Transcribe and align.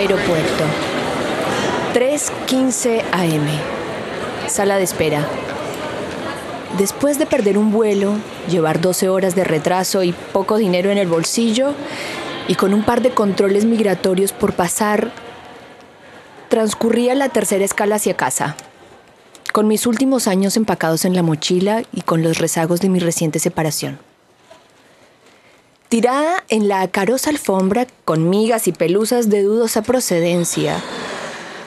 Aeropuerto. 0.00 0.64
3.15 1.92 3.02
am. 3.12 4.48
Sala 4.48 4.78
de 4.78 4.84
espera. 4.84 5.28
Después 6.78 7.18
de 7.18 7.26
perder 7.26 7.58
un 7.58 7.70
vuelo, 7.70 8.14
llevar 8.48 8.80
12 8.80 9.10
horas 9.10 9.34
de 9.34 9.44
retraso 9.44 10.02
y 10.02 10.12
poco 10.12 10.56
dinero 10.56 10.90
en 10.90 10.96
el 10.96 11.06
bolsillo, 11.06 11.74
y 12.48 12.54
con 12.54 12.72
un 12.72 12.82
par 12.82 13.02
de 13.02 13.10
controles 13.10 13.66
migratorios 13.66 14.32
por 14.32 14.54
pasar, 14.54 15.12
transcurría 16.48 17.14
la 17.14 17.28
tercera 17.28 17.66
escala 17.66 17.96
hacia 17.96 18.16
casa. 18.16 18.56
Con 19.52 19.68
mis 19.68 19.86
últimos 19.86 20.28
años 20.28 20.56
empacados 20.56 21.04
en 21.04 21.14
la 21.14 21.22
mochila 21.22 21.82
y 21.92 22.00
con 22.00 22.22
los 22.22 22.38
rezagos 22.38 22.80
de 22.80 22.88
mi 22.88 23.00
reciente 23.00 23.38
separación. 23.38 23.98
Tirada 25.90 26.44
en 26.50 26.68
la 26.68 26.82
acarosa 26.82 27.30
alfombra 27.30 27.84
con 28.04 28.30
migas 28.30 28.68
y 28.68 28.72
pelusas 28.72 29.28
de 29.28 29.42
dudosa 29.42 29.82
procedencia, 29.82 30.80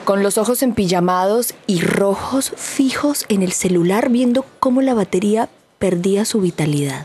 con 0.06 0.22
los 0.22 0.38
ojos 0.38 0.62
empillamados 0.62 1.52
y 1.66 1.82
rojos 1.82 2.50
fijos 2.56 3.26
en 3.28 3.42
el 3.42 3.52
celular 3.52 4.08
viendo 4.08 4.46
cómo 4.60 4.80
la 4.80 4.94
batería 4.94 5.50
perdía 5.78 6.24
su 6.24 6.40
vitalidad. 6.40 7.04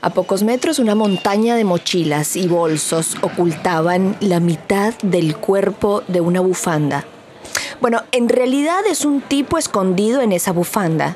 A 0.00 0.08
pocos 0.08 0.42
metros 0.42 0.78
una 0.78 0.94
montaña 0.94 1.54
de 1.54 1.64
mochilas 1.64 2.34
y 2.34 2.48
bolsos 2.48 3.18
ocultaban 3.20 4.16
la 4.20 4.40
mitad 4.40 4.94
del 5.02 5.36
cuerpo 5.36 6.02
de 6.08 6.22
una 6.22 6.40
bufanda. 6.40 7.04
Bueno, 7.82 8.04
en 8.10 8.30
realidad 8.30 8.86
es 8.90 9.04
un 9.04 9.20
tipo 9.20 9.58
escondido 9.58 10.22
en 10.22 10.32
esa 10.32 10.52
bufanda, 10.52 11.14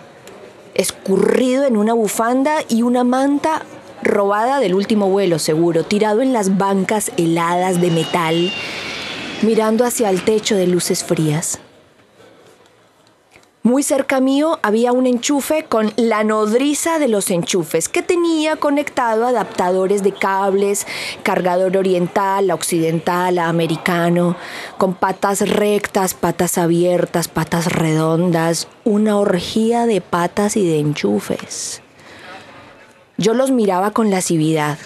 escurrido 0.74 1.64
en 1.64 1.78
una 1.78 1.94
bufanda 1.94 2.58
y 2.68 2.82
una 2.82 3.02
manta 3.02 3.62
robada 4.02 4.60
del 4.60 4.74
último 4.74 5.08
vuelo, 5.08 5.38
seguro, 5.38 5.84
tirado 5.84 6.22
en 6.22 6.32
las 6.32 6.58
bancas 6.58 7.12
heladas 7.16 7.80
de 7.80 7.90
metal, 7.90 8.52
mirando 9.42 9.84
hacia 9.84 10.10
el 10.10 10.22
techo 10.22 10.56
de 10.56 10.66
luces 10.66 11.04
frías. 11.04 11.60
Muy 13.62 13.82
cerca 13.82 14.20
mío 14.20 14.58
había 14.62 14.90
un 14.90 15.06
enchufe 15.06 15.64
con 15.64 15.92
la 15.96 16.24
nodriza 16.24 16.98
de 16.98 17.08
los 17.08 17.30
enchufes 17.30 17.90
que 17.90 18.00
tenía 18.00 18.56
conectado 18.56 19.26
adaptadores 19.26 20.02
de 20.02 20.12
cables, 20.12 20.86
cargador 21.22 21.76
oriental, 21.76 22.50
occidental, 22.52 23.38
americano, 23.38 24.34
con 24.78 24.94
patas 24.94 25.46
rectas, 25.46 26.14
patas 26.14 26.56
abiertas, 26.56 27.28
patas 27.28 27.66
redondas, 27.70 28.66
una 28.84 29.18
orgía 29.18 29.84
de 29.84 30.00
patas 30.00 30.56
y 30.56 30.66
de 30.66 30.78
enchufes. 30.78 31.82
Yo 33.20 33.34
los 33.34 33.50
miraba 33.50 33.90
con 33.90 34.10
lascividad. 34.10 34.78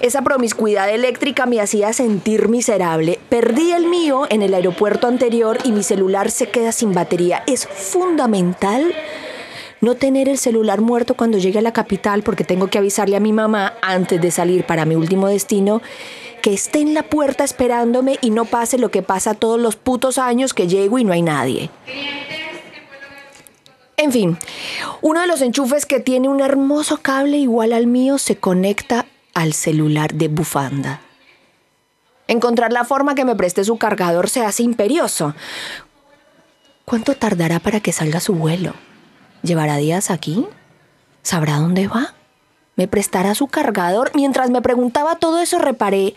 Esa 0.00 0.22
promiscuidad 0.22 0.88
eléctrica 0.88 1.46
me 1.46 1.60
hacía 1.60 1.92
sentir 1.92 2.48
miserable. 2.48 3.18
Perdí 3.28 3.72
el 3.72 3.88
mío 3.88 4.24
en 4.30 4.42
el 4.42 4.54
aeropuerto 4.54 5.08
anterior 5.08 5.58
y 5.64 5.72
mi 5.72 5.82
celular 5.82 6.30
se 6.30 6.46
queda 6.46 6.70
sin 6.70 6.94
batería. 6.94 7.42
Es 7.48 7.66
fundamental 7.66 8.94
no 9.80 9.96
tener 9.96 10.28
el 10.28 10.38
celular 10.38 10.80
muerto 10.80 11.14
cuando 11.14 11.38
llegue 11.38 11.58
a 11.58 11.62
la 11.62 11.72
capital 11.72 12.22
porque 12.22 12.44
tengo 12.44 12.68
que 12.68 12.78
avisarle 12.78 13.16
a 13.16 13.20
mi 13.20 13.32
mamá 13.32 13.74
antes 13.82 14.22
de 14.22 14.30
salir 14.30 14.64
para 14.64 14.84
mi 14.84 14.94
último 14.94 15.26
destino 15.26 15.82
que 16.42 16.54
esté 16.54 16.78
en 16.78 16.94
la 16.94 17.02
puerta 17.02 17.42
esperándome 17.42 18.16
y 18.20 18.30
no 18.30 18.44
pase 18.44 18.78
lo 18.78 18.92
que 18.92 19.02
pasa 19.02 19.34
todos 19.34 19.60
los 19.60 19.74
putos 19.74 20.18
años 20.18 20.54
que 20.54 20.68
llego 20.68 21.00
y 21.00 21.04
no 21.04 21.12
hay 21.12 21.22
nadie. 21.22 21.70
En 23.98 24.12
fin, 24.12 24.38
uno 25.00 25.20
de 25.20 25.26
los 25.26 25.40
enchufes 25.40 25.86
que 25.86 26.00
tiene 26.00 26.28
un 26.28 26.40
hermoso 26.40 26.98
cable 26.98 27.38
igual 27.38 27.72
al 27.72 27.86
mío 27.86 28.18
se 28.18 28.36
conecta 28.36 29.06
al 29.32 29.54
celular 29.54 30.12
de 30.14 30.28
bufanda. 30.28 31.00
Encontrar 32.28 32.72
la 32.72 32.84
forma 32.84 33.14
que 33.14 33.24
me 33.24 33.36
preste 33.36 33.64
su 33.64 33.78
cargador 33.78 34.28
se 34.28 34.42
hace 34.42 34.62
imperioso. 34.62 35.34
¿Cuánto 36.84 37.14
tardará 37.14 37.58
para 37.58 37.80
que 37.80 37.92
salga 37.92 38.20
su 38.20 38.34
vuelo? 38.34 38.74
¿Llevará 39.42 39.76
días 39.76 40.10
aquí? 40.10 40.46
¿Sabrá 41.22 41.56
dónde 41.56 41.88
va? 41.88 42.14
¿Me 42.74 42.88
prestará 42.88 43.34
su 43.34 43.46
cargador? 43.46 44.10
Mientras 44.14 44.50
me 44.50 44.60
preguntaba 44.60 45.16
todo 45.16 45.40
eso 45.40 45.58
reparé 45.58 46.14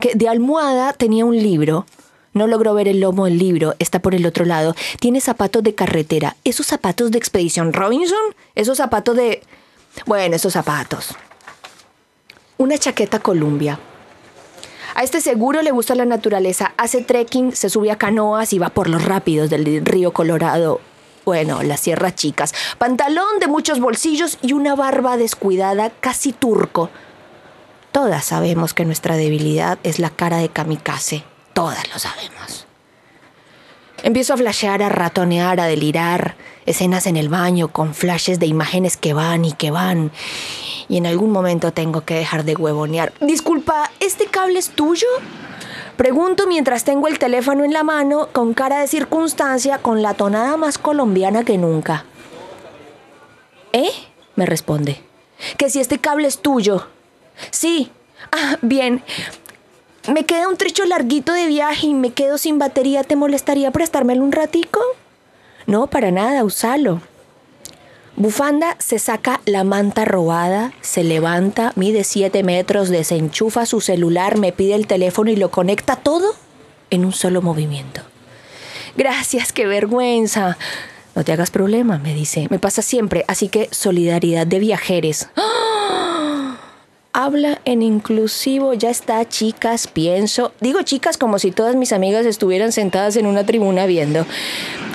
que 0.00 0.14
de 0.14 0.28
almohada 0.28 0.92
tenía 0.92 1.24
un 1.24 1.36
libro. 1.36 1.86
No 2.32 2.46
logró 2.46 2.74
ver 2.74 2.88
el 2.88 3.00
lomo 3.00 3.24
del 3.24 3.38
libro, 3.38 3.74
está 3.78 4.00
por 4.00 4.14
el 4.14 4.26
otro 4.26 4.44
lado. 4.44 4.74
Tiene 5.00 5.20
zapatos 5.20 5.62
de 5.62 5.74
carretera. 5.74 6.36
¿Esos 6.44 6.66
zapatos 6.66 7.10
de 7.10 7.18
Expedición 7.18 7.72
Robinson? 7.72 8.34
¿Esos 8.54 8.76
zapatos 8.76 9.16
de... 9.16 9.42
Bueno, 10.06 10.36
esos 10.36 10.52
zapatos 10.52 11.16
una 12.60 12.76
chaqueta 12.76 13.20
Columbia. 13.20 13.80
A 14.94 15.02
este 15.02 15.22
seguro 15.22 15.62
le 15.62 15.70
gusta 15.70 15.94
la 15.94 16.04
naturaleza, 16.04 16.74
hace 16.76 17.00
trekking, 17.00 17.52
se 17.56 17.70
sube 17.70 17.90
a 17.90 17.96
canoas 17.96 18.52
y 18.52 18.58
va 18.58 18.68
por 18.68 18.90
los 18.90 19.02
rápidos 19.02 19.48
del 19.48 19.86
río 19.86 20.12
Colorado. 20.12 20.78
Bueno, 21.24 21.62
las 21.62 21.80
sierras 21.80 22.16
chicas. 22.16 22.52
Pantalón 22.76 23.38
de 23.40 23.46
muchos 23.46 23.80
bolsillos 23.80 24.36
y 24.42 24.52
una 24.52 24.74
barba 24.74 25.16
descuidada, 25.16 25.88
casi 25.88 26.32
turco. 26.32 26.90
Todas 27.92 28.26
sabemos 28.26 28.74
que 28.74 28.84
nuestra 28.84 29.16
debilidad 29.16 29.78
es 29.82 29.98
la 29.98 30.10
cara 30.10 30.36
de 30.36 30.50
kamikaze. 30.50 31.24
Todas 31.60 31.92
lo 31.92 31.98
sabemos. 31.98 32.66
Empiezo 34.02 34.32
a 34.32 34.38
flashear, 34.38 34.82
a 34.82 34.88
ratonear, 34.88 35.60
a 35.60 35.66
delirar. 35.66 36.34
Escenas 36.64 37.06
en 37.06 37.18
el 37.18 37.28
baño 37.28 37.68
con 37.68 37.94
flashes 37.94 38.38
de 38.38 38.46
imágenes 38.46 38.96
que 38.96 39.12
van 39.12 39.44
y 39.44 39.52
que 39.52 39.70
van. 39.70 40.10
Y 40.88 40.96
en 40.96 41.06
algún 41.06 41.30
momento 41.30 41.70
tengo 41.70 42.00
que 42.00 42.14
dejar 42.14 42.44
de 42.44 42.56
huevonear. 42.56 43.12
Disculpa, 43.20 43.90
¿este 44.00 44.24
cable 44.24 44.58
es 44.58 44.70
tuyo? 44.70 45.06
Pregunto 45.98 46.46
mientras 46.46 46.84
tengo 46.84 47.08
el 47.08 47.18
teléfono 47.18 47.62
en 47.62 47.74
la 47.74 47.84
mano, 47.84 48.30
con 48.32 48.54
cara 48.54 48.80
de 48.80 48.88
circunstancia, 48.88 49.76
con 49.76 50.00
la 50.00 50.14
tonada 50.14 50.56
más 50.56 50.78
colombiana 50.78 51.44
que 51.44 51.58
nunca. 51.58 52.06
¿Eh? 53.74 53.90
me 54.34 54.46
responde. 54.46 55.02
Que 55.58 55.68
si 55.68 55.78
este 55.78 55.98
cable 55.98 56.26
es 56.26 56.38
tuyo. 56.38 56.86
Sí. 57.50 57.92
Ah, 58.32 58.56
bien. 58.62 59.02
Me 60.08 60.24
queda 60.24 60.48
un 60.48 60.56
trecho 60.56 60.84
larguito 60.86 61.32
de 61.32 61.46
viaje 61.46 61.88
y 61.88 61.94
me 61.94 62.12
quedo 62.12 62.38
sin 62.38 62.58
batería. 62.58 63.04
¿Te 63.04 63.16
molestaría 63.16 63.70
prestármelo 63.70 64.24
un 64.24 64.32
ratico? 64.32 64.80
No, 65.66 65.88
para 65.88 66.10
nada, 66.10 66.42
usalo. 66.42 67.00
Bufanda 68.16 68.76
se 68.78 68.98
saca 68.98 69.40
la 69.46 69.64
manta 69.64 70.04
robada, 70.04 70.72
se 70.80 71.04
levanta, 71.04 71.72
mide 71.76 72.04
7 72.04 72.42
metros, 72.42 72.88
desenchufa 72.88 73.66
su 73.66 73.80
celular, 73.80 74.36
me 74.36 74.52
pide 74.52 74.74
el 74.74 74.86
teléfono 74.86 75.30
y 75.30 75.36
lo 75.36 75.50
conecta 75.50 75.96
todo 75.96 76.34
en 76.90 77.04
un 77.04 77.12
solo 77.12 77.40
movimiento. 77.40 78.02
Gracias, 78.96 79.52
qué 79.52 79.66
vergüenza. 79.66 80.58
No 81.14 81.24
te 81.24 81.32
hagas 81.32 81.50
problema, 81.50 81.98
me 81.98 82.14
dice. 82.14 82.46
Me 82.50 82.58
pasa 82.58 82.82
siempre, 82.82 83.24
así 83.28 83.48
que 83.48 83.68
solidaridad 83.70 84.46
de 84.46 84.58
viajeros. 84.58 85.28
¡Ah! 85.36 85.59
Habla 87.22 87.60
en 87.66 87.82
inclusivo, 87.82 88.72
ya 88.72 88.88
está, 88.88 89.28
chicas, 89.28 89.88
pienso. 89.88 90.54
Digo 90.60 90.80
chicas 90.80 91.18
como 91.18 91.38
si 91.38 91.50
todas 91.50 91.76
mis 91.76 91.92
amigas 91.92 92.24
estuvieran 92.24 92.72
sentadas 92.72 93.14
en 93.16 93.26
una 93.26 93.44
tribuna 93.44 93.84
viendo. 93.84 94.24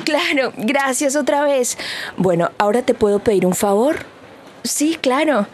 Claro, 0.05 0.51
gracias 0.57 1.15
otra 1.15 1.43
vez. 1.43 1.77
Bueno, 2.17 2.49
ahora 2.57 2.81
te 2.81 2.95
puedo 2.95 3.19
pedir 3.19 3.45
un 3.45 3.53
favor. 3.53 3.97
Sí, 4.63 4.97
claro. 4.99 5.45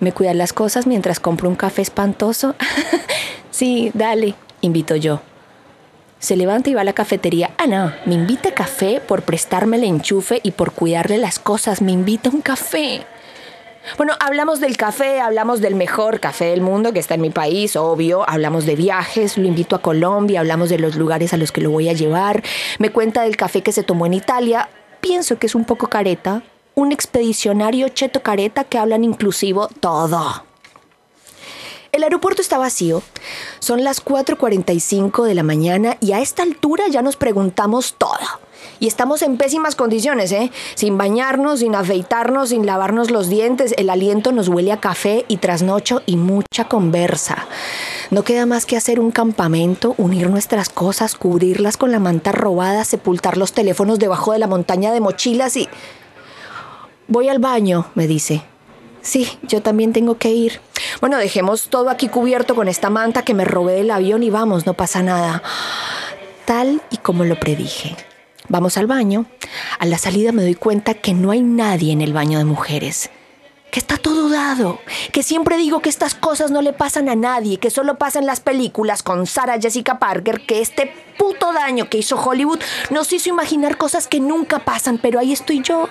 ¿Me 0.00 0.12
cuidas 0.12 0.34
las 0.34 0.54
cosas 0.54 0.86
mientras 0.86 1.20
compro 1.20 1.46
un 1.50 1.56
café 1.56 1.82
espantoso? 1.82 2.54
sí, 3.50 3.90
dale, 3.92 4.34
invito 4.62 4.96
yo. 4.96 5.20
Se 6.20 6.36
levanta 6.36 6.70
y 6.70 6.74
va 6.74 6.80
a 6.80 6.84
la 6.84 6.94
cafetería. 6.94 7.50
Ah, 7.58 7.66
no, 7.66 7.92
me 8.06 8.14
invita 8.14 8.54
café 8.54 9.02
por 9.06 9.24
prestarme 9.24 9.76
el 9.76 9.84
enchufe 9.84 10.40
y 10.42 10.52
por 10.52 10.72
cuidarle 10.72 11.18
las 11.18 11.38
cosas. 11.38 11.82
Me 11.82 11.92
invita 11.92 12.30
un 12.30 12.40
café. 12.40 13.04
Bueno, 13.96 14.14
hablamos 14.18 14.60
del 14.60 14.76
café, 14.76 15.20
hablamos 15.20 15.60
del 15.60 15.74
mejor 15.74 16.18
café 16.18 16.46
del 16.46 16.62
mundo 16.62 16.92
que 16.92 16.98
está 16.98 17.14
en 17.14 17.20
mi 17.20 17.30
país, 17.30 17.76
obvio. 17.76 18.28
Hablamos 18.28 18.64
de 18.64 18.76
viajes, 18.76 19.36
lo 19.36 19.46
invito 19.46 19.76
a 19.76 19.82
Colombia, 19.82 20.40
hablamos 20.40 20.70
de 20.70 20.78
los 20.78 20.96
lugares 20.96 21.32
a 21.32 21.36
los 21.36 21.52
que 21.52 21.60
lo 21.60 21.70
voy 21.70 21.88
a 21.88 21.92
llevar. 21.92 22.42
Me 22.78 22.90
cuenta 22.90 23.22
del 23.22 23.36
café 23.36 23.62
que 23.62 23.72
se 23.72 23.82
tomó 23.82 24.06
en 24.06 24.14
Italia. 24.14 24.68
Pienso 25.00 25.38
que 25.38 25.46
es 25.46 25.54
un 25.54 25.64
poco 25.64 25.88
careta. 25.88 26.42
Un 26.74 26.92
expedicionario 26.92 27.88
cheto 27.90 28.22
careta 28.22 28.64
que 28.64 28.78
hablan 28.78 29.04
inclusivo 29.04 29.68
todo. 29.68 30.44
El 31.92 32.02
aeropuerto 32.02 32.42
está 32.42 32.58
vacío. 32.58 33.02
Son 33.60 33.84
las 33.84 34.04
4.45 34.04 35.24
de 35.24 35.34
la 35.34 35.44
mañana 35.44 35.96
y 36.00 36.12
a 36.12 36.20
esta 36.20 36.42
altura 36.42 36.88
ya 36.88 37.02
nos 37.02 37.16
preguntamos 37.16 37.94
todo. 37.96 38.18
Y 38.80 38.86
estamos 38.86 39.22
en 39.22 39.36
pésimas 39.36 39.76
condiciones, 39.76 40.32
¿eh? 40.32 40.50
Sin 40.74 40.98
bañarnos, 40.98 41.60
sin 41.60 41.74
afeitarnos, 41.74 42.50
sin 42.50 42.66
lavarnos 42.66 43.10
los 43.10 43.28
dientes. 43.28 43.74
El 43.76 43.90
aliento 43.90 44.32
nos 44.32 44.48
huele 44.48 44.72
a 44.72 44.80
café 44.80 45.24
y 45.28 45.38
trasnocho 45.38 46.02
y 46.06 46.16
mucha 46.16 46.68
conversa. 46.68 47.46
No 48.10 48.24
queda 48.24 48.46
más 48.46 48.66
que 48.66 48.76
hacer 48.76 49.00
un 49.00 49.10
campamento, 49.10 49.94
unir 49.98 50.28
nuestras 50.28 50.68
cosas, 50.68 51.14
cubrirlas 51.14 51.76
con 51.76 51.92
la 51.92 51.98
manta 51.98 52.32
robada, 52.32 52.84
sepultar 52.84 53.36
los 53.36 53.52
teléfonos 53.52 53.98
debajo 53.98 54.32
de 54.32 54.38
la 54.38 54.46
montaña 54.46 54.92
de 54.92 55.00
mochilas 55.00 55.56
y... 55.56 55.68
Voy 57.06 57.28
al 57.28 57.38
baño, 57.38 57.86
me 57.94 58.06
dice. 58.06 58.42
Sí, 59.02 59.28
yo 59.42 59.60
también 59.60 59.92
tengo 59.92 60.16
que 60.16 60.30
ir. 60.30 60.60
Bueno, 61.00 61.18
dejemos 61.18 61.68
todo 61.68 61.90
aquí 61.90 62.08
cubierto 62.08 62.54
con 62.54 62.68
esta 62.68 62.88
manta 62.88 63.22
que 63.22 63.34
me 63.34 63.44
robé 63.44 63.74
del 63.74 63.90
avión 63.90 64.22
y 64.22 64.30
vamos, 64.30 64.64
no 64.64 64.72
pasa 64.72 65.02
nada. 65.02 65.42
Tal 66.46 66.80
y 66.90 66.96
como 66.96 67.24
lo 67.24 67.38
predije. 67.38 67.96
Vamos 68.48 68.76
al 68.76 68.86
baño. 68.86 69.26
A 69.78 69.86
la 69.86 69.98
salida 69.98 70.32
me 70.32 70.42
doy 70.42 70.54
cuenta 70.54 70.94
que 70.94 71.14
no 71.14 71.30
hay 71.30 71.42
nadie 71.42 71.92
en 71.92 72.02
el 72.02 72.12
baño 72.12 72.38
de 72.38 72.44
mujeres. 72.44 73.10
Que 73.70 73.80
está 73.80 73.96
todo 73.96 74.28
dado. 74.28 74.80
Que 75.12 75.22
siempre 75.22 75.56
digo 75.56 75.80
que 75.80 75.88
estas 75.88 76.14
cosas 76.14 76.50
no 76.50 76.60
le 76.60 76.72
pasan 76.72 77.08
a 77.08 77.16
nadie, 77.16 77.58
que 77.58 77.70
solo 77.70 77.96
pasan 77.96 78.26
las 78.26 78.40
películas 78.40 79.02
con 79.02 79.26
Sarah 79.26 79.58
Jessica 79.60 79.98
Parker, 79.98 80.44
que 80.46 80.60
este 80.60 80.92
puto 81.18 81.52
daño 81.52 81.88
que 81.88 81.98
hizo 81.98 82.20
Hollywood 82.20 82.60
nos 82.90 83.12
hizo 83.12 83.30
imaginar 83.30 83.76
cosas 83.76 84.08
que 84.08 84.20
nunca 84.20 84.58
pasan, 84.58 84.98
pero 84.98 85.18
ahí 85.18 85.32
estoy 85.32 85.62
yo, 85.62 85.88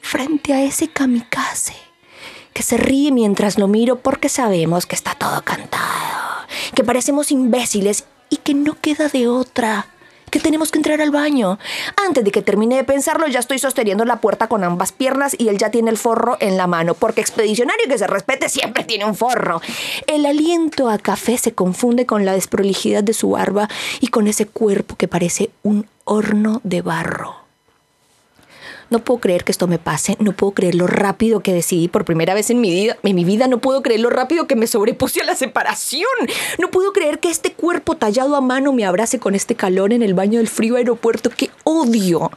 frente 0.00 0.52
a 0.52 0.62
ese 0.62 0.88
kamikaze, 0.88 1.74
que 2.52 2.62
se 2.62 2.76
ríe 2.76 3.10
mientras 3.10 3.58
lo 3.58 3.66
miro 3.66 3.96
porque 3.96 4.28
sabemos 4.28 4.86
que 4.86 4.94
está 4.94 5.14
todo 5.14 5.42
cantado, 5.42 6.46
que 6.74 6.84
parecemos 6.84 7.30
imbéciles 7.30 8.04
y 8.30 8.36
que 8.36 8.54
no 8.54 8.78
queda 8.80 9.08
de 9.08 9.28
otra 9.28 9.86
que 10.34 10.40
tenemos 10.40 10.72
que 10.72 10.78
entrar 10.80 11.00
al 11.00 11.12
baño. 11.12 11.60
Antes 12.04 12.24
de 12.24 12.32
que 12.32 12.42
termine 12.42 12.74
de 12.74 12.82
pensarlo, 12.82 13.28
ya 13.28 13.38
estoy 13.38 13.60
sosteniendo 13.60 14.04
la 14.04 14.20
puerta 14.20 14.48
con 14.48 14.64
ambas 14.64 14.90
piernas 14.90 15.36
y 15.38 15.48
él 15.48 15.58
ya 15.58 15.70
tiene 15.70 15.92
el 15.92 15.96
forro 15.96 16.36
en 16.40 16.56
la 16.56 16.66
mano, 16.66 16.94
porque 16.94 17.20
expedicionario 17.20 17.86
que 17.86 17.98
se 17.98 18.08
respete 18.08 18.48
siempre 18.48 18.82
tiene 18.82 19.04
un 19.04 19.14
forro. 19.14 19.62
El 20.08 20.26
aliento 20.26 20.90
a 20.90 20.98
café 20.98 21.38
se 21.38 21.54
confunde 21.54 22.04
con 22.04 22.24
la 22.24 22.32
desprolijidad 22.32 23.04
de 23.04 23.14
su 23.14 23.30
barba 23.30 23.68
y 24.00 24.08
con 24.08 24.26
ese 24.26 24.46
cuerpo 24.46 24.96
que 24.96 25.06
parece 25.06 25.50
un 25.62 25.86
horno 26.02 26.60
de 26.64 26.82
barro. 26.82 27.43
No 28.90 29.00
puedo 29.00 29.20
creer 29.20 29.44
que 29.44 29.52
esto 29.52 29.66
me 29.66 29.78
pase, 29.78 30.16
no 30.20 30.32
puedo 30.32 30.52
creer 30.52 30.74
lo 30.74 30.86
rápido 30.86 31.40
que 31.40 31.52
decidí 31.52 31.88
por 31.88 32.04
primera 32.04 32.34
vez 32.34 32.50
en 32.50 32.60
mi 32.60 32.70
vida, 32.70 32.96
en 33.02 33.14
mi 33.14 33.24
vida 33.24 33.48
no 33.48 33.58
puedo 33.58 33.82
creer 33.82 34.00
lo 34.00 34.10
rápido 34.10 34.46
que 34.46 34.56
me 34.56 34.66
sobrepuse 34.66 35.22
a 35.22 35.24
la 35.24 35.34
separación. 35.34 36.04
No 36.58 36.70
puedo 36.70 36.92
creer 36.92 37.18
que 37.18 37.30
este 37.30 37.52
cuerpo 37.52 37.96
tallado 37.96 38.36
a 38.36 38.40
mano 38.40 38.72
me 38.72 38.84
abrace 38.84 39.18
con 39.18 39.34
este 39.34 39.54
calor 39.54 39.92
en 39.92 40.02
el 40.02 40.14
baño 40.14 40.38
del 40.38 40.48
frío 40.48 40.76
aeropuerto 40.76 41.30
que 41.30 41.50
odio. 41.64 42.30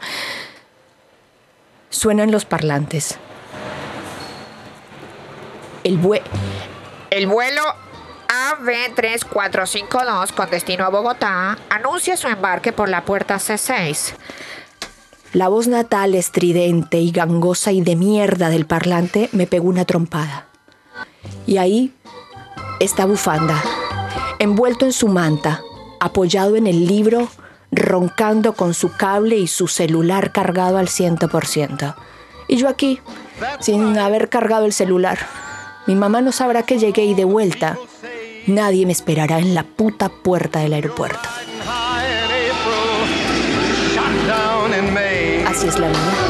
Suenan 1.90 2.32
los 2.32 2.46
parlantes. 2.46 3.18
El, 5.84 6.00
el 7.12 7.28
vuelo 7.28 7.62
AB3452 8.28 10.34
con 10.34 10.50
destino 10.50 10.86
a 10.86 10.90
Bogotá 10.90 11.58
anuncia 11.70 12.18
su 12.18 12.28
embarque 12.28 12.74
por 12.74 12.90
la 12.90 13.06
puerta 13.06 13.36
C6. 13.36 14.16
La 15.34 15.50
voz 15.50 15.68
natal, 15.68 16.16
estridente 16.16 17.00
y 17.00 17.12
gangosa 17.12 17.72
y 17.72 17.82
de 17.82 17.96
mierda 17.96 18.50
del 18.50 18.66
parlante 18.66 19.30
me 19.34 19.46
pegó 19.46 19.68
una 19.68 19.86
trompada. 19.86 20.48
Y 21.46 21.58
ahí 21.58 21.94
está 22.80 23.06
Bufanda, 23.06 23.62
envuelto 24.40 24.86
en 24.86 24.94
su 24.94 25.10
manta, 25.10 25.62
apoyado 26.00 26.56
en 26.56 26.66
el 26.66 26.88
libro, 26.88 27.28
roncando 27.72 28.54
con 28.54 28.74
su 28.74 28.96
cable 28.96 29.38
y 29.38 29.48
su 29.48 29.68
celular 29.68 30.32
cargado 30.32 30.78
al 30.78 30.88
ciento 30.88 31.28
por 31.28 31.46
ciento. 31.46 31.96
Y 32.48 32.56
yo 32.56 32.70
aquí, 32.70 33.00
sin 33.60 33.98
haber 33.98 34.30
cargado 34.30 34.66
el 34.66 34.74
celular. 34.74 35.20
Mi 35.88 35.96
mamá 35.96 36.22
no 36.22 36.32
sabrá 36.32 36.64
que 36.64 36.80
llegué 36.80 37.04
y 37.04 37.14
de 37.14 37.26
vuelta. 37.26 37.78
Nadie 38.46 38.86
me 38.86 38.94
esperará 38.94 39.40
en 39.40 39.54
la 39.54 39.64
puta 39.64 40.10
puerta 40.10 40.60
del 40.60 40.74
aeropuerto. 40.74 41.28
Es 45.68 45.80
la. 45.80 46.27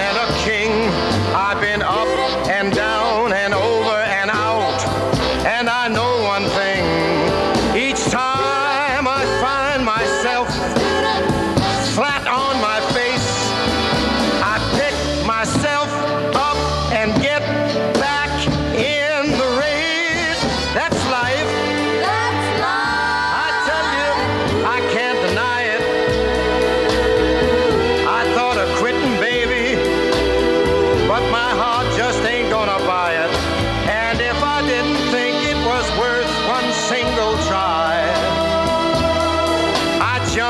and 0.00 0.16
a 0.16 0.28
king. 0.38 0.72
I've 1.36 1.60
been 1.60 1.82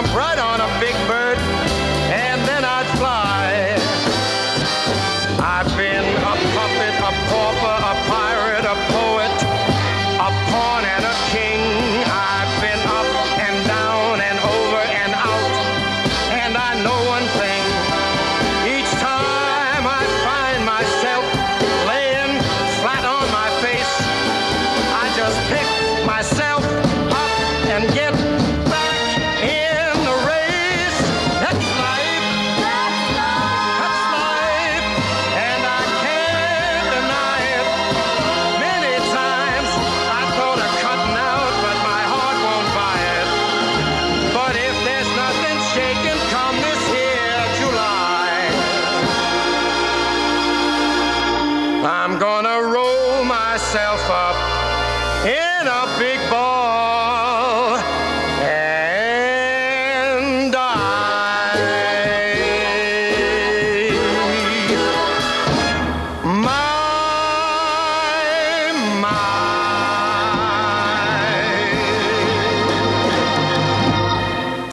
I'm 0.02 0.16
right 0.16 0.38
on 0.38 0.59